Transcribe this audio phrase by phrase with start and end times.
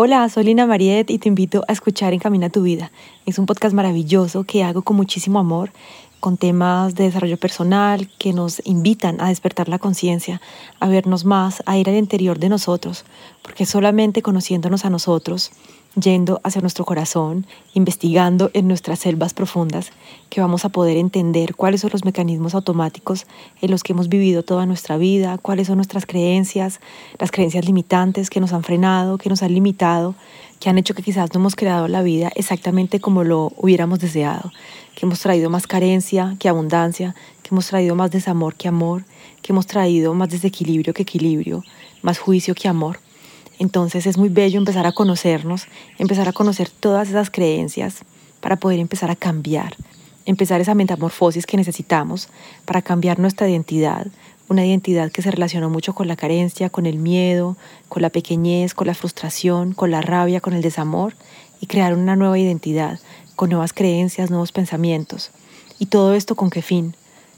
[0.00, 2.92] Hola, soy Lina Mariet y te invito a escuchar Encamina tu vida.
[3.26, 5.72] Es un podcast maravilloso que hago con muchísimo amor,
[6.20, 10.40] con temas de desarrollo personal que nos invitan a despertar la conciencia,
[10.78, 13.04] a vernos más, a ir al interior de nosotros,
[13.42, 15.50] porque solamente conociéndonos a nosotros,
[16.00, 19.90] yendo hacia nuestro corazón, investigando en nuestras selvas profundas,
[20.30, 23.26] que vamos a poder entender cuáles son los mecanismos automáticos
[23.60, 26.80] en los que hemos vivido toda nuestra vida, cuáles son nuestras creencias,
[27.18, 30.14] las creencias limitantes que nos han frenado, que nos han limitado,
[30.60, 34.52] que han hecho que quizás no hemos creado la vida exactamente como lo hubiéramos deseado,
[34.94, 39.04] que hemos traído más carencia que abundancia, que hemos traído más desamor que amor,
[39.42, 41.62] que hemos traído más desequilibrio que equilibrio,
[42.02, 42.98] más juicio que amor.
[43.58, 45.66] Entonces es muy bello empezar a conocernos,
[45.98, 48.02] empezar a conocer todas esas creencias
[48.40, 49.76] para poder empezar a cambiar,
[50.26, 52.28] empezar esa metamorfosis que necesitamos
[52.64, 54.06] para cambiar nuestra identidad,
[54.48, 57.56] una identidad que se relaciona mucho con la carencia, con el miedo,
[57.88, 61.14] con la pequeñez, con la frustración, con la rabia, con el desamor,
[61.60, 63.00] y crear una nueva identidad,
[63.36, 65.32] con nuevas creencias, nuevos pensamientos.
[65.78, 66.94] ¿Y todo esto con qué fin?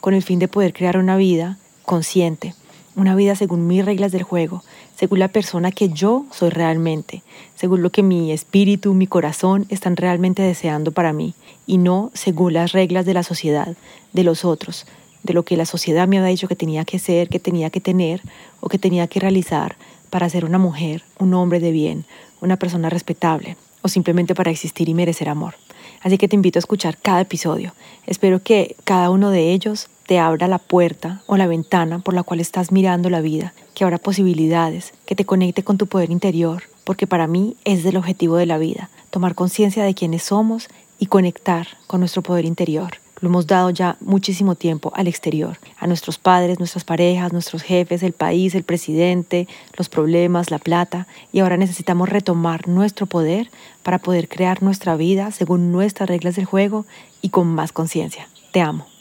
[0.00, 2.54] Con el fin de poder crear una vida consciente,
[2.96, 4.62] una vida según mis reglas del juego,
[4.96, 7.22] según la persona que yo soy realmente,
[7.54, 11.34] según lo que mi espíritu, mi corazón están realmente deseando para mí,
[11.66, 13.76] y no según las reglas de la sociedad,
[14.12, 14.86] de los otros,
[15.22, 17.80] de lo que la sociedad me había dicho que tenía que ser, que tenía que
[17.80, 18.20] tener
[18.60, 19.76] o que tenía que realizar
[20.10, 22.04] para ser una mujer, un hombre de bien,
[22.40, 25.56] una persona respetable, o simplemente para existir y merecer amor.
[26.02, 27.74] Así que te invito a escuchar cada episodio.
[28.06, 32.22] Espero que cada uno de ellos te abra la puerta o la ventana por la
[32.22, 36.64] cual estás mirando la vida, que abra posibilidades, que te conecte con tu poder interior,
[36.84, 41.06] porque para mí es el objetivo de la vida, tomar conciencia de quiénes somos y
[41.06, 42.98] conectar con nuestro poder interior.
[43.20, 48.02] Lo hemos dado ya muchísimo tiempo al exterior, a nuestros padres, nuestras parejas, nuestros jefes,
[48.02, 53.50] el país, el presidente, los problemas, la plata, y ahora necesitamos retomar nuestro poder
[53.82, 56.84] para poder crear nuestra vida según nuestras reglas del juego
[57.22, 58.28] y con más conciencia.
[58.52, 58.93] Te amo.